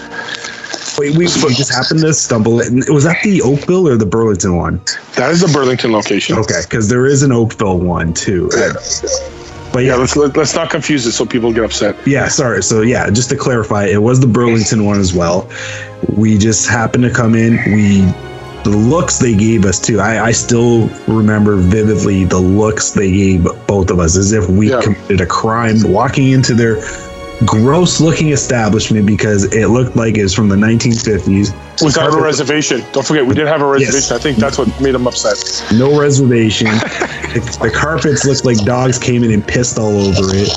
[0.98, 2.60] Wait, we, we just happened to stumble.
[2.60, 2.82] In.
[2.92, 4.80] Was that the Oakville or the Burlington one?
[5.16, 6.36] That is the Burlington location.
[6.38, 8.50] Okay, because there is an Oakville one too.
[9.72, 11.96] But Yeah, yeah, let's let, let's not confuse it so people get upset.
[12.06, 12.62] yeah, sorry.
[12.62, 15.48] So yeah, just to clarify, it was the Burlington one as well.
[16.16, 17.52] We just happened to come in.
[17.74, 18.00] We
[18.62, 20.00] the looks they gave us too.
[20.00, 24.70] I, I still remember vividly the looks they gave both of us as if we
[24.70, 24.82] Yeah.
[24.82, 26.76] committed a crime walking into their
[27.46, 31.54] gross looking establishment because it looked like it was from the 1950s.
[31.82, 32.84] Without a reservation.
[32.92, 33.94] Don't forget, we did have a reservation.
[33.94, 34.12] Yes.
[34.12, 35.38] I think that's what made them upset.
[35.72, 36.66] No reservation.
[37.32, 40.50] the, the carpets looked like dogs came in and pissed all over it.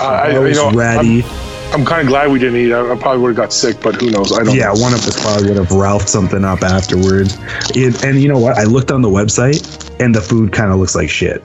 [0.00, 1.22] Uh, I, you was know, ratty.
[1.22, 2.72] I'm, I'm kind of glad we didn't eat.
[2.72, 4.32] I, I probably would have got sick, but who knows?
[4.32, 4.80] I don't Yeah, know.
[4.82, 7.38] one of us probably would have Ralphed something up afterwards.
[7.74, 8.58] It, and you know what?
[8.58, 11.42] I looked on the website and the food kind of looks like shit.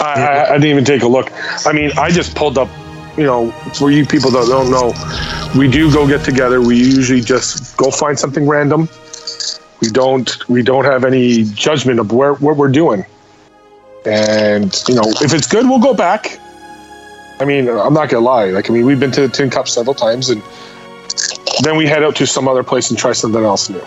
[0.00, 1.30] I, I, I didn't even take a look.
[1.66, 2.68] I mean, I just pulled up.
[3.16, 4.92] You know, for you people that don't know,
[5.58, 6.60] we do go get together.
[6.60, 8.88] We usually just go find something random.
[9.80, 10.48] We don't.
[10.48, 13.04] We don't have any judgment of where what we're doing.
[14.04, 16.38] And you know, if it's good, we'll go back.
[17.40, 18.46] I mean, I'm not gonna lie.
[18.46, 20.42] Like, I mean, we've been to the Tin Cup several times, and
[21.62, 23.82] then we head out to some other place and try something else new.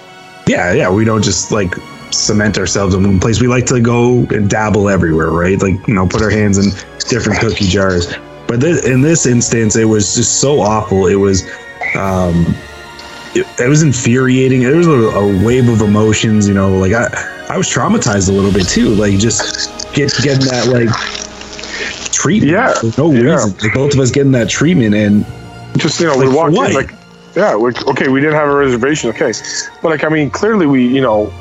[0.48, 0.90] Yeah, yeah.
[0.90, 1.76] We don't just like
[2.12, 3.42] cement ourselves in one place.
[3.42, 5.62] We like to go and dabble everywhere, right?
[5.62, 6.72] Like, you know, put our hands in
[7.10, 8.14] different cookie jars.
[8.48, 11.08] But in this instance, it was just so awful.
[11.08, 11.44] It was,
[11.96, 12.46] um,
[13.36, 14.62] it, it was infuriating.
[14.62, 17.08] There was a, a wave of emotions, you know, like I,
[17.50, 18.90] I was traumatized a little bit too.
[18.96, 20.90] Like just get getting that like
[22.12, 23.36] treatment Yeah, for no yeah.
[23.36, 23.58] reason.
[23.62, 25.26] Like both of us getting that treatment and
[25.78, 26.94] just you know Like, we walked in like
[27.36, 29.32] yeah like okay we didn't have a reservation okay
[29.82, 31.32] but like i mean clearly we you know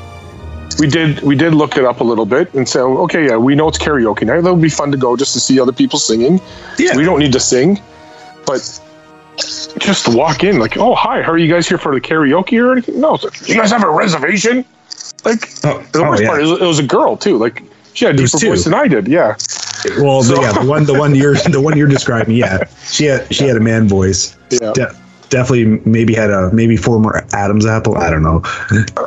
[0.79, 3.55] we did we did look it up a little bit and say okay yeah we
[3.55, 4.41] know it's karaoke night.
[4.41, 6.39] That would be fun to go just to see other people singing.
[6.77, 7.81] Yeah, we don't need to sing
[8.45, 8.79] but
[9.77, 12.71] just walk in like oh hi how are you guys here for the karaoke or
[12.71, 12.99] anything?
[12.99, 14.65] No like, you guys have a reservation?
[15.25, 16.29] Like oh, the oh, worst yeah.
[16.29, 17.37] part is it was a girl too.
[17.37, 17.63] Like
[17.93, 19.35] she had a deeper voice than i did yeah.
[19.99, 23.33] Well, So- yeah, the one, the one you're, the one you're describing, yeah, she had,
[23.33, 24.35] she had a man voice.
[24.49, 24.73] yeah.
[24.73, 24.95] De-
[25.29, 27.97] definitely, maybe had a maybe former Adam's apple.
[27.97, 28.41] I don't know,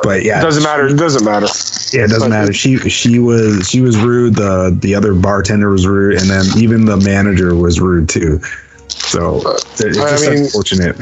[0.03, 1.47] but yeah, it doesn't matter it doesn't matter
[1.93, 2.53] Yeah, it doesn't matter.
[2.53, 4.35] She she was she was rude.
[4.35, 8.41] The the other bartender was rude, and then even the manager was rude too.
[8.87, 9.41] So
[9.79, 10.97] it's I just mean- unfortunate.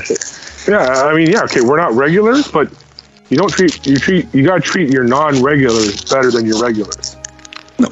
[0.68, 2.72] Yeah, I mean, yeah, okay, we're not regulars, but
[3.30, 7.16] you don't treat you treat you gotta treat your non-regulars better than your regulars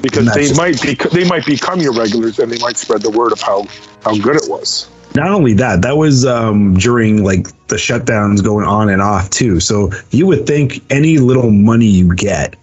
[0.02, 3.32] because they might be they might become your regulars and they might spread the word
[3.32, 3.66] of how
[4.04, 4.88] how good it was.
[5.14, 9.60] Not only that, that was um, during like the shutdowns going on and off too.
[9.60, 12.56] So you would think any little money you get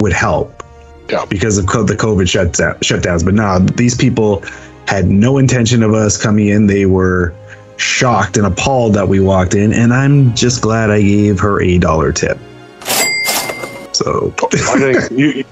[0.00, 0.62] would help.
[1.10, 1.24] Yeah.
[1.26, 4.42] Because of co- the COVID shutdown, shutdowns, but nah, these people
[4.88, 6.66] had no intention of us coming in.
[6.66, 7.34] They were
[7.76, 11.78] shocked and appalled that we walked in, and I'm just glad I gave her a
[11.78, 12.38] dollar tip.
[13.92, 14.34] So
[15.10, 15.44] you.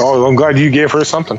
[0.00, 1.38] Oh, I'm glad you gave her something.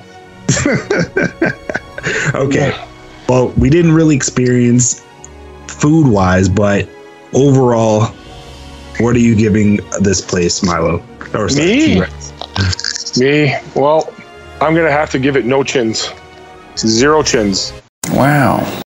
[2.36, 2.86] okay.
[3.28, 5.04] Well, we didn't really experience
[5.68, 6.88] food wise, but
[7.34, 8.14] overall,
[9.00, 11.04] what are you giving this place, Milo?
[11.34, 12.02] Or Me?
[13.18, 14.14] Me, well,
[14.62, 16.12] I'm gonna have to give it no chins,
[16.78, 17.74] zero chins.
[18.12, 18.82] Wow.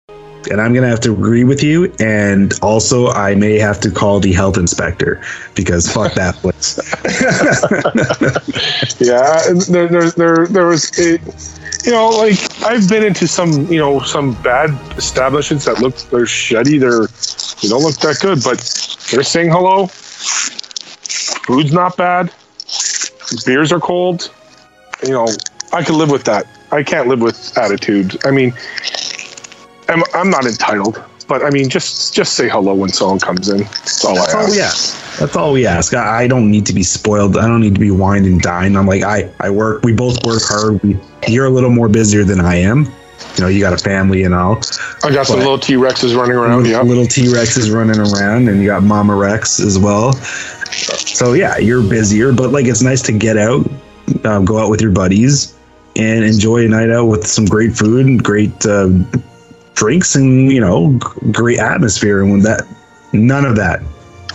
[0.50, 1.94] And I'm gonna have to agree with you.
[2.00, 5.22] And also, I may have to call the health inspector
[5.56, 6.80] because fuck that place.
[9.02, 11.22] Yeah, there, there, there, there was, it,
[11.86, 16.26] you know, like I've been into some, you know, some bad establishments that look they're
[16.26, 16.80] shitty.
[16.80, 17.08] They're,
[17.62, 18.60] they don't look that good, but
[19.12, 19.88] they're saying hello.
[21.48, 22.32] Food's not bad.
[23.46, 24.32] Beers are cold.
[25.04, 25.28] You know,
[25.72, 26.46] I can live with that.
[26.72, 28.18] I can't live with attitude.
[28.26, 28.54] I mean,
[29.90, 33.60] I'm, I'm not entitled, but I mean, just just say hello when someone comes in.
[33.60, 34.54] That's all That's I all ask.
[34.54, 35.20] we ask.
[35.20, 35.94] That's all we ask.
[35.94, 37.38] I, I don't need to be spoiled.
[37.38, 38.78] I don't need to be wined and dined.
[38.78, 39.84] I'm like, I, I work.
[39.84, 40.82] We both work hard.
[40.84, 40.98] We,
[41.28, 42.86] you're a little more busier than I am.
[43.36, 44.62] You know, you got a family and all.
[45.04, 46.68] I got some little T Rexes running around.
[46.68, 50.14] Yeah, Little T Rex is running around, and you got Mama Rex as well.
[50.14, 53.70] So yeah, you're busier, but like it's nice to get out,
[54.24, 55.54] um, go out with your buddies,
[55.96, 58.90] and enjoy a night out with some great food and great uh,
[59.80, 61.00] drinks, and you know,
[61.32, 62.22] great atmosphere.
[62.22, 62.68] And when that,
[63.14, 63.82] none of that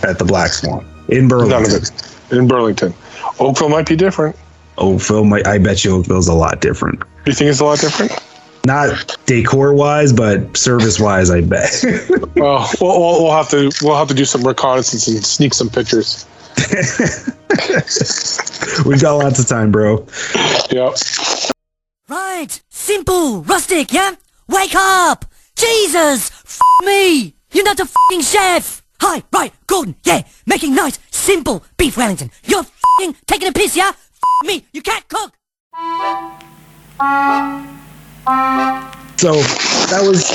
[0.03, 1.61] at the Black Swan in Burlington.
[1.61, 1.91] none of it
[2.31, 2.93] in Burlington.
[3.39, 4.35] Oakville might be different.
[4.77, 7.01] Oakville, might, I bet you Oakville's a lot different.
[7.25, 8.11] You think it's a lot different?
[8.65, 11.71] Not decor wise, but service wise, I bet.
[12.35, 15.69] Well, we'll, we'll, we'll have to we'll have to do some reconnaissance and sneak some
[15.69, 16.25] pictures.
[18.85, 20.05] We've got lots of time, bro.
[20.69, 20.91] Yeah.
[22.09, 24.15] Right, simple, rustic, yeah?
[24.49, 25.23] Wake up!
[25.55, 26.31] Jesus!
[26.31, 27.33] F me!
[27.51, 28.83] You're not a fing chef!
[28.99, 32.31] Hi, right, Gordon, yeah, making nice, simple beef Wellington.
[32.43, 32.65] You're
[32.99, 33.89] fing taking a piss, yeah?
[33.89, 35.33] F me, you can't cook!
[39.17, 39.33] So
[39.91, 40.29] that was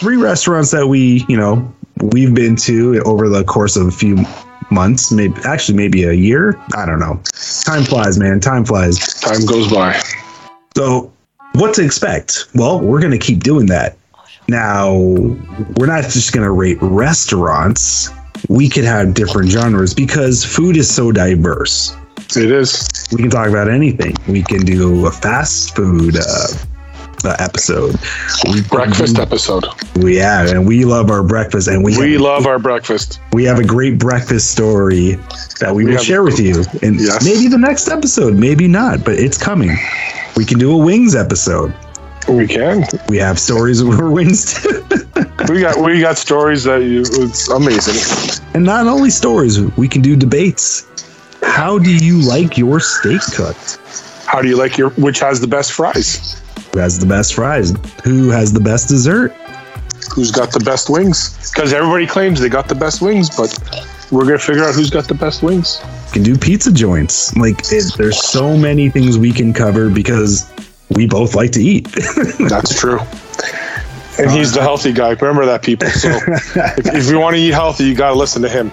[0.00, 4.24] three restaurants that we, you know, we've been to over the course of a few
[4.70, 6.60] months, maybe actually maybe a year.
[6.74, 7.20] I don't know.
[7.64, 8.40] Time flies, man.
[8.40, 8.98] Time flies.
[9.20, 10.00] Time goes by.
[10.76, 11.12] So,
[11.54, 12.46] what to expect?
[12.54, 13.96] Well, we're going to keep doing that.
[14.48, 18.10] Now, we're not just going to rate restaurants.
[18.48, 21.96] We could have different genres because food is so diverse.
[22.36, 22.88] It is.
[23.12, 24.14] We can talk about anything.
[24.28, 26.46] We can do a fast food uh,
[27.24, 27.96] uh, episode.
[28.52, 29.64] We Breakfast do- episode.
[29.96, 33.20] We yeah, and we love our breakfast, and we We have, love our breakfast.
[33.32, 35.12] we have a great breakfast story
[35.60, 37.24] that we, We will have- share with you, and Yes.
[37.24, 39.76] maybe the next episode, maybe not, but it's coming.
[40.36, 41.72] We can do a wings episode.
[42.28, 42.84] We can.
[43.08, 44.84] We have stories of our wings, too.
[45.48, 48.42] We got we got stories that you, it's amazing.
[48.54, 50.86] and not only stories, we can do debates.
[51.42, 53.78] How do you like your steak cooked?
[54.26, 56.42] How do you like your which has the best fries?
[56.72, 57.72] Who has the best fries?
[58.02, 59.32] Who has the best dessert?
[60.14, 61.50] Who's got the best wings?
[61.52, 63.56] Because everybody claims they got the best wings, but
[64.10, 65.80] we're gonna figure out who's got the best wings.
[66.06, 67.36] We can do pizza joints.
[67.36, 70.50] Like it, there's so many things we can cover because
[70.90, 71.84] we both like to eat.
[72.48, 72.98] That's true.
[74.18, 75.10] And he's the uh, healthy guy.
[75.10, 75.88] Remember that, people.
[75.90, 78.70] So if, if you want to eat healthy, you got to listen to him.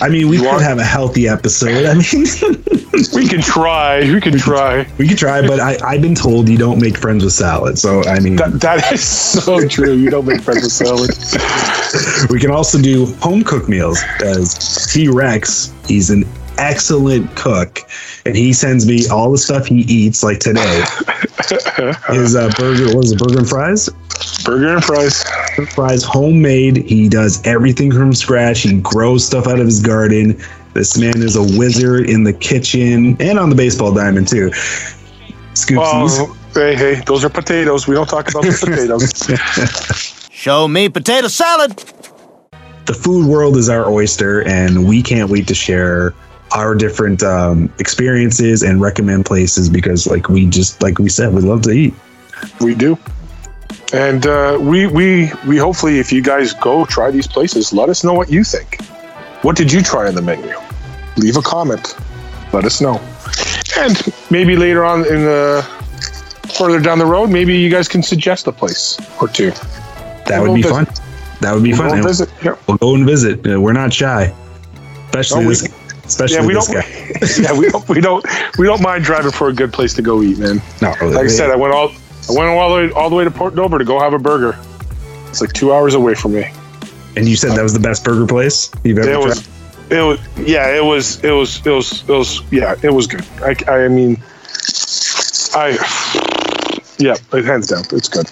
[0.00, 1.86] I mean, we You could want- have a healthy episode.
[1.86, 2.26] I mean,
[3.14, 4.00] We can try.
[4.00, 4.86] We can try.
[4.98, 7.78] we could try, but I, I've been told you don't make friends with salad.
[7.78, 9.92] So, I mean, That, that is so true.
[9.92, 11.10] You don't make friends with salad.
[12.30, 14.54] we can also do home cooked meals as
[14.92, 15.72] T Rex.
[15.86, 16.24] He's an
[16.58, 17.80] excellent cook,
[18.24, 20.22] and he sends me all the stuff he eats.
[20.22, 20.84] Like today,
[22.08, 23.88] his uh, burger what was it burger and fries.
[24.44, 25.22] Burger and fries.
[25.74, 26.78] Fries homemade.
[26.78, 28.60] He does everything from scratch.
[28.60, 30.40] He grows stuff out of his garden.
[30.74, 34.50] This man is a wizard in the kitchen and on the baseball diamond too.
[35.54, 36.18] Scoopsies.
[36.20, 37.88] Oh, hey, hey, those are potatoes.
[37.88, 38.52] We don't talk about the
[39.88, 40.30] potatoes.
[40.30, 41.76] Show me potato salad.
[42.84, 46.14] the food world is our oyster, and we can't wait to share
[46.56, 51.42] our different um, experiences and recommend places because, like we just like we said, we
[51.42, 51.94] love to eat.
[52.60, 52.98] we do.
[53.92, 58.02] And uh, we we we hopefully, if you guys go try these places, let us
[58.02, 58.80] know what you think.
[59.42, 60.56] What did you try on the menu?
[61.18, 61.94] Leave a comment.
[62.52, 63.00] Let us know.
[63.78, 63.94] And
[64.30, 65.62] maybe later on in the
[66.56, 69.50] further down the road, maybe you guys can suggest a place or two.
[70.26, 70.86] That would be go fun.
[71.42, 71.88] That would be We'll fun.
[71.88, 72.28] go And visit.
[72.42, 72.56] Yeah.
[72.66, 73.44] We'll go and visit.
[73.46, 74.32] We're not shy,
[75.06, 75.68] especially No, we- this.
[76.06, 76.68] Especially Yeah, we don't.
[77.38, 77.88] yeah, we don't.
[77.88, 78.24] We don't.
[78.58, 80.62] We don't mind driving for a good place to go eat, man.
[80.80, 81.90] No, Like I said, I went all.
[82.28, 84.18] I went all the way all the way to Port Dover to go have a
[84.18, 84.56] burger.
[85.28, 86.50] It's like two hours away from me.
[87.16, 89.24] and you said that was the best burger place you've ever It tried.
[89.26, 89.48] was.
[89.90, 90.20] It was.
[90.48, 90.74] Yeah.
[90.74, 91.22] It was.
[91.24, 91.64] It was.
[91.66, 92.02] It was.
[92.02, 92.42] It was.
[92.52, 92.74] Yeah.
[92.82, 93.24] It was good.
[93.42, 93.54] I.
[93.84, 94.16] I mean.
[95.54, 95.76] I.
[96.98, 97.16] Yeah.
[97.32, 97.84] Hands down.
[97.92, 98.30] It's good.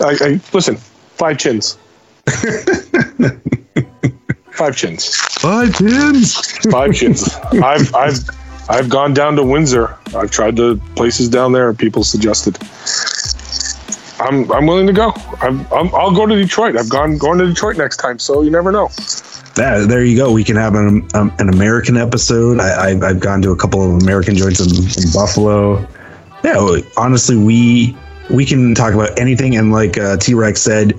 [0.00, 0.16] I.
[0.20, 0.76] I listen.
[1.16, 1.76] Five chins.
[4.58, 5.14] Five chins.
[5.14, 6.34] Five chins.
[6.68, 7.32] Five chins.
[7.52, 7.94] I've.
[7.94, 8.18] I've.
[8.68, 9.96] I've gone down to Windsor.
[10.16, 11.72] I've tried the places down there.
[11.72, 12.58] People suggested.
[14.18, 14.50] I'm.
[14.50, 15.12] I'm willing to go.
[15.40, 15.94] I'm, I'm.
[15.94, 16.76] I'll go to Detroit.
[16.76, 18.18] I've gone going to Detroit next time.
[18.18, 18.88] So you never know.
[19.54, 20.32] That, there you go.
[20.32, 22.58] We can have an um, an American episode.
[22.58, 25.86] I, I, I've gone to a couple of American joints in, in Buffalo.
[26.42, 27.96] Yeah, honestly, we
[28.28, 29.56] we can talk about anything.
[29.56, 30.98] And like uh, T Rex said,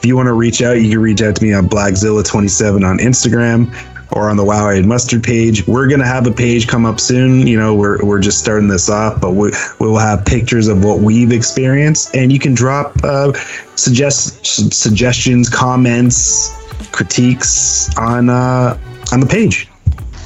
[0.00, 2.48] if you want to reach out, you can reach out to me on Blackzilla twenty
[2.48, 3.72] seven on Instagram.
[4.12, 5.64] or on the Wow I Ate Mustard page.
[5.68, 7.46] We're gonna have a page come up soon.
[7.46, 10.82] You know, we're we're just starting this off, but we we will have pictures of
[10.82, 13.32] what we've experienced, and you can drop uh,
[13.76, 14.44] suggest
[14.74, 16.50] suggestions, comments,
[16.90, 18.76] critiques on uh,
[19.12, 19.68] on the page.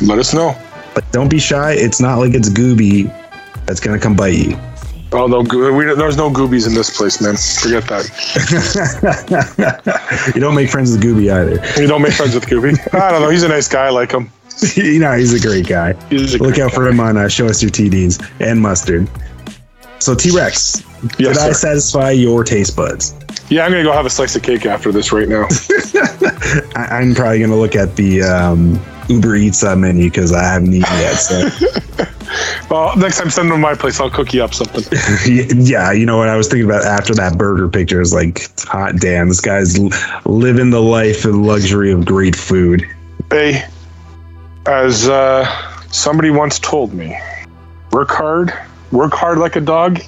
[0.01, 0.57] Let us know.
[0.95, 1.72] But don't be shy.
[1.72, 3.12] It's not like it's Gooby
[3.66, 4.57] that's gonna come bite you.
[5.17, 5.41] Oh no,
[5.71, 7.37] we, there's no goobies in this place, man.
[7.37, 8.11] Forget that.
[10.35, 11.81] you don't make friends with Gooby either.
[11.81, 12.77] You don't make friends with Gooby.
[13.01, 13.31] I don't know.
[13.31, 13.87] He's a nice guy.
[13.87, 14.31] I like him.
[14.75, 15.91] you know, he's a great guy.
[15.91, 19.09] A Look great out for him on uh, Show Us Your TDs and Mustard.
[20.01, 21.53] So, T Rex, Yes, did I sir.
[21.55, 23.15] satisfy your taste buds?
[23.51, 25.45] Yeah, I'm gonna go have a slice of cake after this right now.
[26.75, 30.43] I- I'm probably going to look at the um, Uber Eats uh, menu because I
[30.45, 31.15] haven't eaten yet.
[31.15, 31.49] So,
[32.70, 34.01] well, next time send them to my place.
[34.01, 34.84] I'll cook you up something.
[35.57, 38.97] yeah, you know what I was thinking about after that burger picture is like, hot
[38.97, 39.78] damn, this guy's
[40.24, 42.84] living the life and luxury of great food.
[43.30, 43.64] Hey,
[44.66, 45.47] as uh,
[45.90, 47.18] somebody once told me,
[47.92, 48.53] work hard,
[48.92, 50.01] work hard like a dog,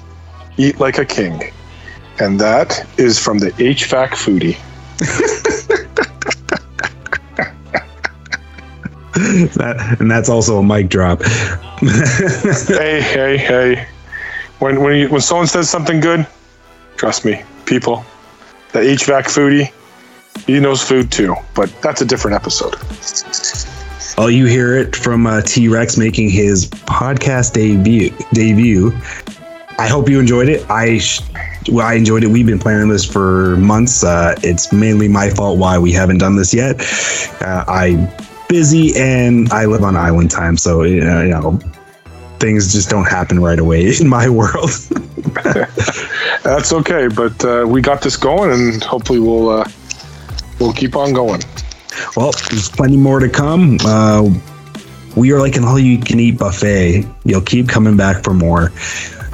[0.57, 1.51] eat like a king.
[2.19, 4.57] And that is from the HVAC foodie.
[9.17, 11.23] That, and that's also a mic drop.
[11.79, 13.87] hey, hey, hey.
[14.59, 16.27] When when you, when someone says something good,
[16.97, 18.05] trust me, people,
[18.73, 19.71] the HVAC foodie,
[20.45, 21.35] he knows food too.
[21.55, 22.75] But that's a different episode.
[24.17, 28.11] Well, you hear it from uh, T Rex making his podcast debut.
[28.33, 28.91] Debut.
[29.79, 30.67] I hope you enjoyed it.
[30.69, 31.21] I sh-
[31.69, 32.27] well, I enjoyed it.
[32.27, 34.03] We've been planning this for months.
[34.03, 36.81] Uh, it's mainly my fault why we haven't done this yet.
[37.41, 38.07] Uh, I'm
[38.47, 41.59] busy and I live on island time, so you know, you know
[42.39, 44.69] things just don't happen right away in my world.
[46.43, 49.69] That's okay, but uh, we got this going, and hopefully we'll uh,
[50.59, 51.41] we'll keep on going.
[52.15, 53.77] Well, there's plenty more to come.
[53.81, 54.29] Uh,
[55.15, 57.05] we are like an all you can eat buffet.
[57.25, 58.71] You'll keep coming back for more.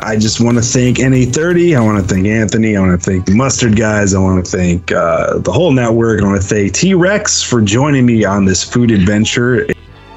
[0.06, 1.78] I just want to thank NA30.
[1.78, 2.76] I want to thank Anthony.
[2.76, 4.14] I want to thank the Mustard guys.
[4.14, 6.22] I want to thank uh, the whole network.
[6.22, 9.66] I want to thank T Rex for joining me on this food adventure.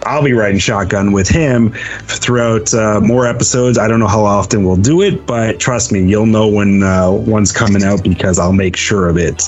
[0.02, 1.72] I'll be riding shotgun with him
[2.06, 3.78] throughout uh, more episodes.
[3.78, 7.10] I don't know how often we'll do it, but trust me, you'll know when uh,
[7.10, 9.44] one's coming out because I'll make sure of it.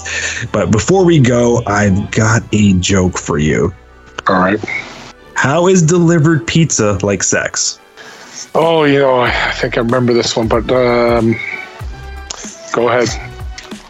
[0.52, 3.72] But before we go, I've got a joke for you.
[4.28, 4.58] All right.
[5.34, 7.80] How is delivered pizza like sex?
[8.54, 11.36] Oh, you know, I think I remember this one, but um,
[12.72, 13.08] go ahead.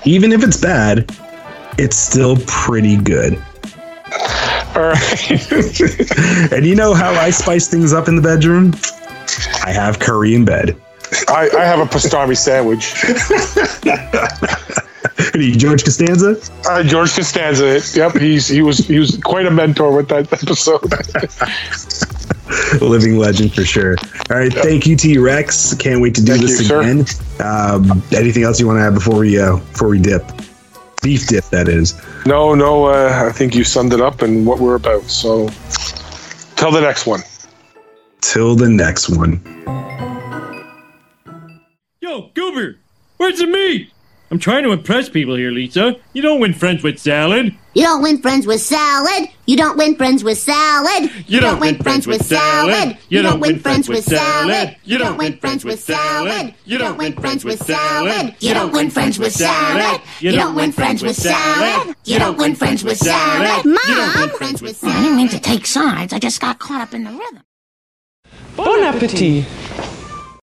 [0.05, 1.11] Even if it's bad,
[1.79, 3.35] it's still pretty good.
[4.75, 5.53] All right.
[6.53, 8.75] and you know how I spice things up in the bedroom?
[9.65, 10.77] I have curry in bed.
[11.29, 12.95] I, I have a pastrami sandwich.
[15.59, 16.37] George Costanza?
[16.69, 17.81] Uh, George Costanza.
[17.99, 20.93] Yep, he's he was he was quite a mentor with that episode.
[22.81, 23.97] Living legend for sure.
[24.31, 25.75] All right, thank you, T Rex.
[25.75, 27.05] Can't wait to do Thank this you, again.
[27.41, 30.23] Um, anything else you want to add before we uh, before we dip?
[31.03, 31.95] Beef dip, that is.
[32.27, 35.05] no, no, uh, I think you summed it up and what we're about.
[35.05, 35.49] So,
[36.57, 37.21] till the next one.
[38.21, 39.41] Till the next one.
[42.01, 42.79] Yo, Goober,
[43.17, 43.91] where's the meat?
[44.31, 45.97] I'm trying to impress people here, Lisa.
[46.13, 47.55] You don't win friends with salad.
[47.73, 49.31] You don't win friends with salad.
[49.47, 51.25] You don't win friends with salad.
[51.31, 52.97] You don't win friends with salad.
[53.09, 54.85] You don't win friends with salad.
[54.89, 56.55] You don't win friends with salad.
[56.67, 58.35] You don't win friends with salad.
[58.41, 60.01] You don't win friends with salad.
[60.21, 61.97] You don't win friends with salad.
[62.05, 63.65] You don't win friends with salad.
[63.65, 63.79] Mom.
[63.79, 66.13] I didn't mean to take sides.
[66.13, 67.43] I just got caught up in the rhythm.
[68.57, 69.47] Bon appetit!